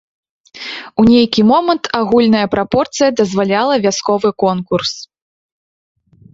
У 1.03 1.03
нейкі 1.09 1.41
момант 1.51 1.83
агульная 1.99 2.43
прапорцыя 2.55 3.09
дазваляла 3.21 3.73
вясковы 3.87 4.29
конкурс. 4.47 4.91